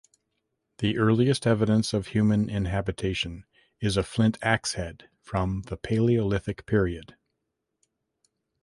The 0.79 0.97
earliest 0.97 1.45
evidence 1.45 1.93
of 1.93 2.07
human 2.07 2.49
inhabitation 2.49 3.45
is 3.79 3.97
a 3.97 4.03
flint 4.03 4.39
axehead 4.39 5.03
from 5.21 5.61
the 5.67 5.77
Palaeolithic 5.77 6.65
period. 6.65 7.15